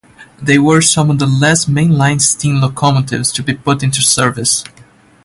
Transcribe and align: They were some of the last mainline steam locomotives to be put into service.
They 0.41 0.57
were 0.57 0.81
some 0.81 1.11
of 1.11 1.19
the 1.19 1.27
last 1.27 1.69
mainline 1.71 2.19
steam 2.21 2.59
locomotives 2.59 3.31
to 3.33 3.43
be 3.43 3.53
put 3.53 3.83
into 3.83 4.01
service. 4.01 4.63